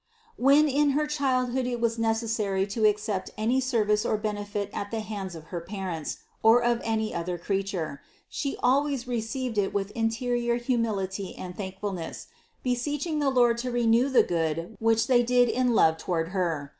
384. 0.37 0.43
When 0.43 0.67
in 0.83 0.89
her 0.97 1.05
childhood 1.05 1.67
it 1.67 1.79
was 1.79 1.99
necessary 1.99 2.65
to 2.65 2.85
ac 2.87 2.97
cept 2.97 3.29
any 3.37 3.59
service 3.59 4.03
or 4.03 4.17
benefit 4.17 4.71
at 4.73 4.89
the 4.89 5.01
hands 5.01 5.35
of 5.35 5.43
her 5.53 5.61
parents 5.61 6.17
or 6.41 6.63
of 6.63 6.81
any 6.83 7.13
other 7.13 7.37
creature, 7.37 8.01
She 8.27 8.57
always 8.63 9.07
received 9.07 9.59
it 9.59 9.75
with 9.75 9.91
interior 9.91 10.55
humility 10.55 11.35
and 11.35 11.55
thankfulness, 11.55 12.29
beseeching 12.63 13.19
the 13.19 13.29
Lord 13.29 13.59
to 13.59 13.69
reward 13.69 14.13
the 14.13 14.23
good 14.23 14.75
which 14.79 15.05
they 15.05 15.21
did 15.21 15.47
in 15.49 15.75
love 15.75 15.99
toward 15.99 16.29
Her. 16.29 16.69